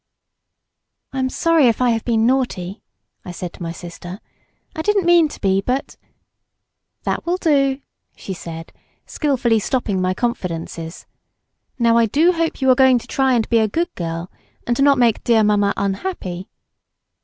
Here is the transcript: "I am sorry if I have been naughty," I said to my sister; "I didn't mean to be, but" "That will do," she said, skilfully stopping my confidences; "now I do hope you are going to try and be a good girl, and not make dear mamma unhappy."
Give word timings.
"I 1.13 1.19
am 1.19 1.29
sorry 1.29 1.67
if 1.67 1.79
I 1.79 1.91
have 1.91 2.03
been 2.03 2.25
naughty," 2.25 2.81
I 3.23 3.31
said 3.31 3.53
to 3.53 3.61
my 3.61 3.71
sister; 3.71 4.19
"I 4.75 4.81
didn't 4.81 5.05
mean 5.05 5.27
to 5.27 5.39
be, 5.39 5.61
but" 5.61 5.95
"That 7.03 7.23
will 7.27 7.37
do," 7.37 7.81
she 8.15 8.33
said, 8.33 8.73
skilfully 9.05 9.59
stopping 9.59 10.01
my 10.01 10.15
confidences; 10.15 11.05
"now 11.77 11.97
I 11.97 12.07
do 12.07 12.31
hope 12.31 12.61
you 12.61 12.71
are 12.71 12.75
going 12.75 12.97
to 12.97 13.05
try 13.05 13.33
and 13.35 13.47
be 13.47 13.59
a 13.59 13.67
good 13.67 13.93
girl, 13.93 14.31
and 14.65 14.81
not 14.81 14.97
make 14.97 15.23
dear 15.23 15.43
mamma 15.43 15.71
unhappy." 15.77 16.49